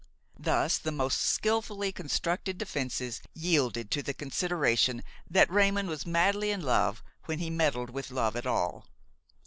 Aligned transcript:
Thus 0.39 0.79
the 0.79 0.91
most 0.91 1.21
skilfully 1.21 1.91
constructed 1.91 2.57
defences 2.57 3.21
yielded 3.35 3.91
to 3.91 4.01
the 4.01 4.15
consideration 4.15 5.03
that 5.29 5.47
Raymon 5.47 5.85
was 5.85 6.07
madly 6.07 6.49
in 6.49 6.61
love 6.63 7.03
when 7.25 7.37
he 7.37 7.51
meddled 7.51 7.91
with 7.91 8.09
love 8.09 8.35
at 8.35 8.47
all. 8.47 8.87